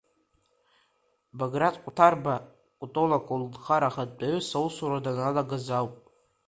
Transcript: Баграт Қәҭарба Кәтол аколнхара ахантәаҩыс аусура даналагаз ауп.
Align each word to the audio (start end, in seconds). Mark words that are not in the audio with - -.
Баграт 1.37 1.75
Қәҭарба 1.83 2.35
Кәтол 2.79 3.11
аколнхара 3.17 3.87
ахантәаҩыс 3.89 4.47
аусура 4.57 4.99
даналагаз 5.05 5.65
ауп. 5.77 5.93